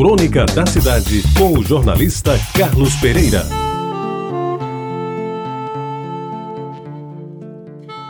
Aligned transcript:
Crônica 0.00 0.46
da 0.46 0.64
Cidade, 0.64 1.22
com 1.36 1.58
o 1.58 1.62
jornalista 1.62 2.32
Carlos 2.56 2.94
Pereira. 3.02 3.42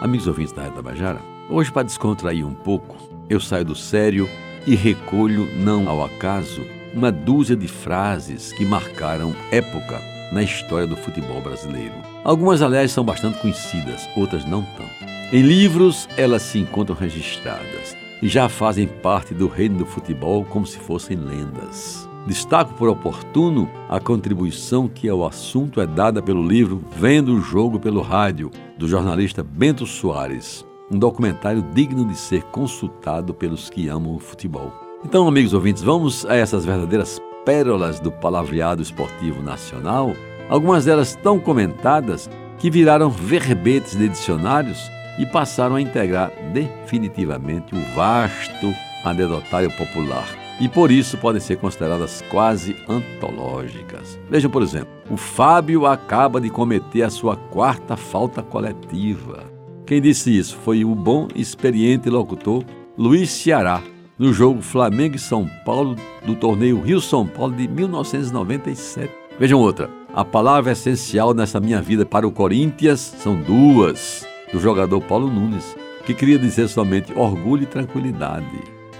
Amigos 0.00 0.26
ouvintes 0.26 0.52
da 0.52 0.64
Reta 0.64 0.82
Bajara, 0.82 1.20
hoje 1.48 1.70
para 1.70 1.84
descontrair 1.84 2.44
um 2.44 2.54
pouco, 2.54 2.96
eu 3.30 3.38
saio 3.38 3.64
do 3.64 3.76
sério 3.76 4.28
e 4.66 4.74
recolho, 4.74 5.48
não 5.60 5.88
ao 5.88 6.04
acaso, 6.04 6.66
uma 6.92 7.12
dúzia 7.12 7.54
de 7.54 7.68
frases 7.68 8.52
que 8.52 8.64
marcaram 8.64 9.32
época 9.52 10.02
na 10.32 10.42
história 10.42 10.88
do 10.88 10.96
futebol 10.96 11.40
brasileiro. 11.40 11.94
Algumas, 12.24 12.62
aliás, 12.62 12.90
são 12.90 13.04
bastante 13.04 13.40
conhecidas, 13.40 14.08
outras 14.16 14.44
não 14.44 14.62
tanto. 14.76 15.15
Em 15.32 15.42
livros, 15.42 16.08
elas 16.16 16.42
se 16.42 16.60
encontram 16.60 16.94
registradas 16.94 17.96
e 18.22 18.28
já 18.28 18.48
fazem 18.48 18.86
parte 18.86 19.34
do 19.34 19.48
reino 19.48 19.78
do 19.78 19.84
futebol 19.84 20.44
como 20.44 20.64
se 20.64 20.78
fossem 20.78 21.16
lendas. 21.16 22.08
Destaco 22.28 22.74
por 22.74 22.88
oportuno 22.88 23.68
a 23.88 23.98
contribuição 23.98 24.86
que 24.86 25.08
ao 25.08 25.26
assunto 25.26 25.80
é 25.80 25.86
dada 25.86 26.22
pelo 26.22 26.46
livro 26.46 26.80
Vendo 26.96 27.34
o 27.34 27.40
Jogo 27.40 27.80
pelo 27.80 28.02
Rádio, 28.02 28.52
do 28.78 28.86
jornalista 28.86 29.42
Bento 29.42 29.84
Soares, 29.84 30.64
um 30.92 30.96
documentário 30.96 31.60
digno 31.74 32.06
de 32.06 32.16
ser 32.16 32.44
consultado 32.44 33.34
pelos 33.34 33.68
que 33.68 33.88
amam 33.88 34.14
o 34.14 34.20
futebol. 34.20 34.72
Então, 35.04 35.26
amigos 35.26 35.52
ouvintes, 35.52 35.82
vamos 35.82 36.24
a 36.26 36.36
essas 36.36 36.64
verdadeiras 36.64 37.20
pérolas 37.44 37.98
do 37.98 38.12
palavreado 38.12 38.80
esportivo 38.80 39.42
nacional, 39.42 40.14
algumas 40.48 40.84
delas 40.84 41.18
tão 41.20 41.40
comentadas 41.40 42.30
que 42.60 42.70
viraram 42.70 43.10
verbetes 43.10 43.96
de 43.96 44.08
dicionários 44.08 44.88
e 45.18 45.26
passaram 45.26 45.76
a 45.76 45.80
integrar 45.80 46.30
definitivamente 46.52 47.74
o 47.74 47.94
vasto 47.94 48.74
anedotário 49.04 49.70
popular. 49.76 50.26
E 50.58 50.68
por 50.68 50.90
isso 50.90 51.18
podem 51.18 51.40
ser 51.40 51.56
consideradas 51.56 52.22
quase 52.30 52.76
antológicas. 52.88 54.18
Vejam, 54.30 54.50
por 54.50 54.62
exemplo, 54.62 54.88
o 55.10 55.16
Fábio 55.16 55.84
acaba 55.84 56.40
de 56.40 56.48
cometer 56.48 57.02
a 57.02 57.10
sua 57.10 57.36
quarta 57.36 57.96
falta 57.96 58.42
coletiva. 58.42 59.44
Quem 59.86 60.00
disse 60.00 60.36
isso 60.36 60.56
foi 60.56 60.84
o 60.84 60.94
bom 60.94 61.28
e 61.34 61.40
experiente 61.40 62.08
locutor 62.08 62.64
Luiz 62.96 63.30
Ceará, 63.30 63.82
no 64.18 64.32
jogo 64.32 64.62
Flamengo 64.62 65.16
e 65.16 65.18
São 65.18 65.46
Paulo 65.64 65.94
do 66.24 66.34
torneio 66.34 66.80
Rio-São 66.80 67.26
Paulo 67.26 67.54
de 67.54 67.68
1997. 67.68 69.12
Vejam 69.38 69.60
outra. 69.60 69.90
A 70.14 70.24
palavra 70.24 70.72
essencial 70.72 71.34
nessa 71.34 71.60
minha 71.60 71.82
vida 71.82 72.06
para 72.06 72.26
o 72.26 72.32
Corinthians 72.32 73.00
são 73.00 73.36
duas 73.36 74.26
do 74.52 74.60
jogador 74.60 75.00
Paulo 75.00 75.28
Nunes, 75.28 75.76
que 76.04 76.14
queria 76.14 76.38
dizer 76.38 76.68
somente 76.68 77.12
orgulho 77.14 77.64
e 77.64 77.66
tranquilidade. 77.66 78.46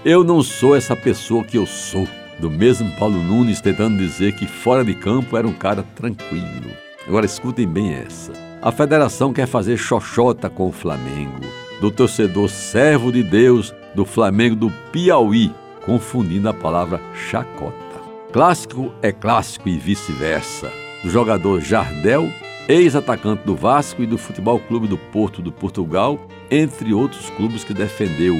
Eu 0.03 0.23
não 0.23 0.43
sou 0.43 0.75
essa 0.75 0.95
pessoa 0.95 1.43
que 1.43 1.57
eu 1.57 1.65
sou, 1.65 2.07
do 2.39 2.49
mesmo 2.49 2.91
Paulo 2.97 3.17
Nunes 3.21 3.61
tentando 3.61 3.97
dizer 3.97 4.33
que 4.35 4.45
fora 4.45 4.83
de 4.83 4.93
campo 4.93 5.37
era 5.37 5.47
um 5.47 5.53
cara 5.53 5.83
tranquilo. 5.95 6.71
Agora 7.07 7.25
escutem 7.25 7.67
bem 7.67 7.93
essa. 7.93 8.33
A 8.61 8.71
federação 8.71 9.31
quer 9.31 9.47
fazer 9.47 9.77
xoxota 9.77 10.49
com 10.49 10.67
o 10.67 10.71
Flamengo, 10.71 11.41
do 11.79 11.89
torcedor 11.89 12.49
servo 12.49 13.11
de 13.11 13.23
Deus 13.23 13.73
do 13.95 14.05
Flamengo 14.05 14.55
do 14.55 14.71
Piauí, 14.91 15.51
confundindo 15.85 16.49
a 16.49 16.53
palavra 16.53 16.99
chacota. 17.29 17.77
Clássico 18.31 18.91
é 19.01 19.11
clássico 19.11 19.69
e 19.69 19.77
vice-versa. 19.77 20.71
Do 21.03 21.09
jogador 21.09 21.61
Jardel 21.61 22.29
ex-atacante 22.67 23.43
do 23.45 23.55
Vasco 23.55 24.03
e 24.03 24.05
do 24.05 24.17
Futebol 24.17 24.59
Clube 24.59 24.87
do 24.87 24.97
Porto 24.97 25.41
do 25.41 25.51
Portugal, 25.51 26.19
entre 26.51 26.93
outros 26.93 27.29
clubes 27.31 27.63
que 27.63 27.73
defendeu 27.73 28.35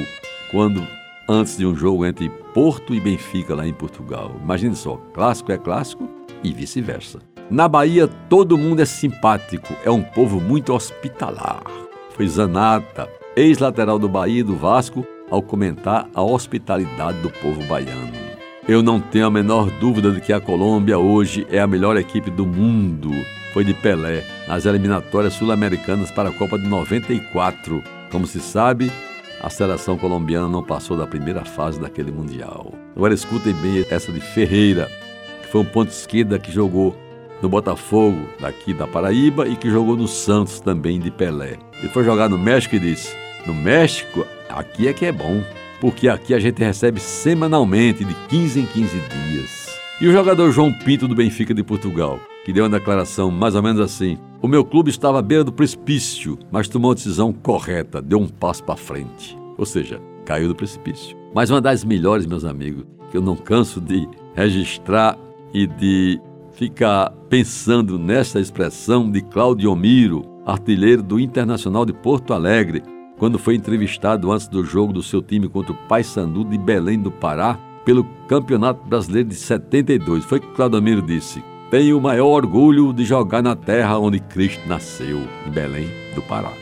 quando 0.50 0.86
antes 1.28 1.56
de 1.56 1.66
um 1.66 1.74
jogo 1.74 2.04
entre 2.04 2.28
Porto 2.52 2.94
e 2.94 3.00
Benfica 3.00 3.54
lá 3.54 3.66
em 3.66 3.72
Portugal. 3.72 4.34
Imagine 4.42 4.76
só, 4.76 4.96
clássico 5.14 5.52
é 5.52 5.56
clássico 5.56 6.08
e 6.42 6.52
vice-versa. 6.52 7.20
Na 7.50 7.66
Bahia 7.66 8.06
todo 8.28 8.58
mundo 8.58 8.82
é 8.82 8.84
simpático, 8.84 9.74
é 9.82 9.90
um 9.90 10.02
povo 10.02 10.40
muito 10.40 10.74
hospitalar. 10.74 11.62
Foi 12.10 12.28
Zanata, 12.28 13.08
ex-lateral 13.34 13.98
do 13.98 14.08
Bahia 14.08 14.40
e 14.40 14.42
do 14.42 14.56
Vasco, 14.56 15.06
ao 15.30 15.40
comentar 15.40 16.06
a 16.14 16.22
hospitalidade 16.22 17.18
do 17.20 17.30
povo 17.30 17.62
baiano. 17.64 18.12
Eu 18.66 18.82
não 18.82 19.00
tenho 19.00 19.26
a 19.26 19.30
menor 19.30 19.70
dúvida 19.78 20.10
de 20.10 20.20
que 20.20 20.32
a 20.32 20.40
Colômbia 20.40 20.98
hoje 20.98 21.46
é 21.50 21.58
a 21.58 21.66
melhor 21.66 21.96
equipe 21.96 22.30
do 22.30 22.46
mundo 22.46 23.10
foi 23.58 23.64
de 23.64 23.74
Pelé 23.74 24.24
nas 24.46 24.66
eliminatórias 24.66 25.34
sul-americanas 25.34 26.12
para 26.12 26.28
a 26.28 26.32
Copa 26.32 26.56
de 26.56 26.68
94. 26.68 27.82
Como 28.08 28.24
se 28.24 28.38
sabe, 28.38 28.88
a 29.40 29.50
seleção 29.50 29.98
colombiana 29.98 30.48
não 30.48 30.62
passou 30.62 30.96
da 30.96 31.08
primeira 31.08 31.44
fase 31.44 31.80
daquele 31.80 32.12
Mundial. 32.12 32.72
Agora 32.94 33.12
escutem 33.12 33.52
bem 33.54 33.84
essa 33.90 34.12
de 34.12 34.20
Ferreira, 34.20 34.88
que 35.42 35.48
foi 35.48 35.62
um 35.62 35.64
ponto 35.64 35.90
esquerda 35.90 36.38
que 36.38 36.52
jogou 36.52 36.96
no 37.42 37.48
Botafogo, 37.48 38.28
daqui 38.38 38.72
da 38.72 38.86
Paraíba, 38.86 39.48
e 39.48 39.56
que 39.56 39.68
jogou 39.68 39.96
no 39.96 40.06
Santos 40.06 40.60
também 40.60 41.00
de 41.00 41.10
Pelé. 41.10 41.58
Ele 41.80 41.88
foi 41.88 42.04
jogar 42.04 42.28
no 42.28 42.38
México 42.38 42.76
e 42.76 42.78
disse: 42.78 43.12
No 43.44 43.52
México, 43.52 44.24
aqui 44.48 44.86
é 44.86 44.92
que 44.92 45.04
é 45.04 45.10
bom, 45.10 45.42
porque 45.80 46.08
aqui 46.08 46.32
a 46.32 46.38
gente 46.38 46.62
recebe 46.62 47.00
semanalmente, 47.00 48.04
de 48.04 48.14
15 48.28 48.60
em 48.60 48.66
15 48.66 49.00
dias. 49.00 49.68
E 50.00 50.06
o 50.06 50.12
jogador 50.12 50.52
João 50.52 50.72
Pinto 50.72 51.08
do 51.08 51.16
Benfica 51.16 51.52
de 51.52 51.64
Portugal? 51.64 52.20
Que 52.44 52.52
deu 52.52 52.64
uma 52.64 52.78
declaração 52.78 53.30
mais 53.30 53.54
ou 53.54 53.62
menos 53.62 53.80
assim: 53.80 54.18
O 54.40 54.48
meu 54.48 54.64
clube 54.64 54.90
estava 54.90 55.18
à 55.18 55.22
beira 55.22 55.44
do 55.44 55.52
precipício, 55.52 56.38
mas 56.50 56.68
tomou 56.68 56.92
a 56.92 56.94
decisão 56.94 57.32
correta, 57.32 58.00
deu 58.00 58.18
um 58.18 58.28
passo 58.28 58.64
para 58.64 58.76
frente. 58.76 59.36
Ou 59.56 59.66
seja, 59.66 60.00
caiu 60.24 60.48
do 60.48 60.54
precipício. 60.54 61.16
Mas 61.34 61.50
uma 61.50 61.60
das 61.60 61.84
melhores, 61.84 62.26
meus 62.26 62.44
amigos, 62.44 62.84
que 63.10 63.16
eu 63.16 63.22
não 63.22 63.36
canso 63.36 63.80
de 63.80 64.08
registrar 64.34 65.18
e 65.52 65.66
de 65.66 66.20
ficar 66.52 67.10
pensando 67.28 67.98
nessa 67.98 68.40
expressão 68.40 69.10
de 69.10 69.20
Claudio 69.22 69.74
Miro, 69.76 70.24
artilheiro 70.44 71.02
do 71.02 71.20
Internacional 71.20 71.84
de 71.84 71.92
Porto 71.92 72.32
Alegre, 72.32 72.82
quando 73.18 73.38
foi 73.38 73.54
entrevistado 73.54 74.30
antes 74.30 74.48
do 74.48 74.64
jogo 74.64 74.92
do 74.92 75.02
seu 75.02 75.20
time 75.20 75.48
contra 75.48 75.72
o 75.72 75.88
Paysandu 75.88 76.44
de 76.44 76.56
Belém 76.56 76.98
do 76.98 77.10
Pará 77.10 77.58
pelo 77.84 78.04
Campeonato 78.28 78.86
Brasileiro 78.86 79.28
de 79.28 79.34
72. 79.34 80.24
Foi 80.24 80.40
que 80.40 80.46
Claudio 80.48 80.82
Miro 80.82 81.02
disse: 81.02 81.42
tenho 81.70 81.98
o 81.98 82.00
maior 82.00 82.26
orgulho 82.26 82.92
de 82.92 83.04
jogar 83.04 83.42
na 83.42 83.54
terra 83.54 83.98
onde 83.98 84.20
Cristo 84.20 84.66
nasceu, 84.66 85.22
em 85.46 85.50
Belém 85.50 85.88
do 86.14 86.22
Pará. 86.22 86.52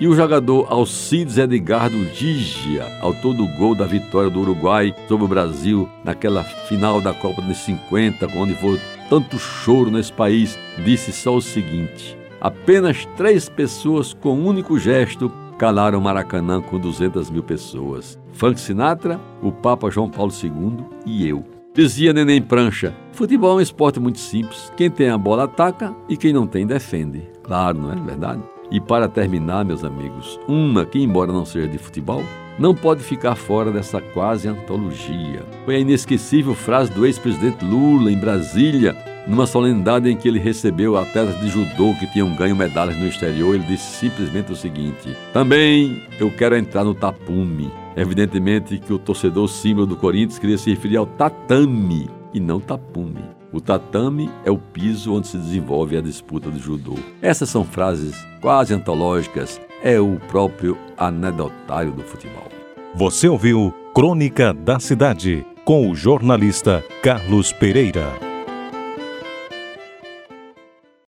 E 0.00 0.08
o 0.08 0.16
jogador 0.16 0.66
Alcides 0.70 1.38
Edgardo 1.38 2.04
Gigia, 2.12 2.84
autor 3.00 3.34
do 3.34 3.46
gol 3.56 3.74
da 3.74 3.86
vitória 3.86 4.28
do 4.28 4.40
Uruguai 4.40 4.94
sobre 5.06 5.24
o 5.24 5.28
Brasil 5.28 5.88
naquela 6.02 6.42
final 6.42 7.00
da 7.00 7.14
Copa 7.14 7.40
de 7.42 7.54
50, 7.54 8.26
onde 8.36 8.54
foi 8.54 8.80
tanto 9.08 9.38
choro 9.38 9.90
nesse 9.90 10.12
país, 10.12 10.58
disse 10.84 11.12
só 11.12 11.36
o 11.36 11.42
seguinte: 11.42 12.18
apenas 12.40 13.06
três 13.16 13.48
pessoas 13.48 14.12
com 14.12 14.34
um 14.34 14.46
único 14.46 14.78
gesto 14.78 15.30
calaram 15.58 16.00
Maracanã 16.00 16.60
com 16.60 16.78
200 16.78 17.30
mil 17.30 17.44
pessoas. 17.44 18.18
Frank 18.32 18.58
Sinatra, 18.58 19.20
o 19.40 19.52
Papa 19.52 19.90
João 19.90 20.10
Paulo 20.10 20.32
II 20.32 20.84
e 21.06 21.28
eu. 21.28 21.53
Dizia 21.76 22.12
Neném 22.12 22.40
Prancha: 22.40 22.94
futebol 23.10 23.50
é 23.50 23.54
um 23.56 23.60
esporte 23.60 23.98
muito 23.98 24.20
simples. 24.20 24.72
Quem 24.76 24.88
tem 24.88 25.08
a 25.08 25.18
bola 25.18 25.42
ataca 25.42 25.92
e 26.08 26.16
quem 26.16 26.32
não 26.32 26.46
tem 26.46 26.64
defende. 26.64 27.24
Claro, 27.42 27.78
não 27.78 27.92
é 27.92 27.96
verdade? 27.96 28.40
E 28.70 28.80
para 28.80 29.08
terminar, 29.08 29.64
meus 29.64 29.82
amigos, 29.82 30.38
uma 30.46 30.86
que, 30.86 31.02
embora 31.02 31.32
não 31.32 31.44
seja 31.44 31.66
de 31.66 31.76
futebol, 31.76 32.22
não 32.60 32.76
pode 32.76 33.02
ficar 33.02 33.34
fora 33.34 33.72
dessa 33.72 34.00
quase 34.00 34.46
antologia. 34.46 35.44
Foi 35.64 35.74
a 35.74 35.78
inesquecível 35.80 36.54
frase 36.54 36.92
do 36.92 37.04
ex-presidente 37.04 37.64
Lula 37.64 38.12
em 38.12 38.18
Brasília, 38.20 38.96
numa 39.26 39.44
solenidade 39.44 40.08
em 40.08 40.16
que 40.16 40.28
ele 40.28 40.38
recebeu 40.38 40.96
atletas 40.96 41.40
de 41.40 41.48
judô 41.48 41.92
que 41.98 42.06
tinham 42.12 42.36
ganho 42.36 42.54
medalhas 42.54 42.96
no 42.96 43.08
exterior. 43.08 43.52
Ele 43.52 43.64
disse 43.64 43.98
simplesmente 43.98 44.52
o 44.52 44.56
seguinte: 44.56 45.16
Também 45.32 46.04
eu 46.20 46.30
quero 46.30 46.56
entrar 46.56 46.84
no 46.84 46.94
tapume. 46.94 47.68
Evidentemente 47.96 48.78
que 48.78 48.92
o 48.92 48.98
torcedor 48.98 49.48
símbolo 49.48 49.86
do 49.86 49.96
Corinthians 49.96 50.38
queria 50.38 50.58
se 50.58 50.70
referir 50.70 50.96
ao 50.96 51.06
tatame 51.06 52.08
e 52.32 52.40
não 52.40 52.60
tapume. 52.60 53.24
O 53.52 53.60
tatame 53.60 54.28
é 54.44 54.50
o 54.50 54.58
piso 54.58 55.14
onde 55.14 55.28
se 55.28 55.38
desenvolve 55.38 55.96
a 55.96 56.00
disputa 56.00 56.50
do 56.50 56.58
judô. 56.58 56.94
Essas 57.22 57.48
são 57.48 57.64
frases 57.64 58.26
quase 58.40 58.74
antológicas, 58.74 59.60
é 59.82 60.00
o 60.00 60.18
próprio 60.28 60.76
anedotário 60.96 61.92
do 61.92 62.02
futebol. 62.02 62.48
Você 62.94 63.28
ouviu 63.28 63.72
Crônica 63.94 64.52
da 64.52 64.80
Cidade 64.80 65.46
com 65.64 65.88
o 65.88 65.94
jornalista 65.94 66.84
Carlos 67.00 67.52
Pereira. 67.52 68.33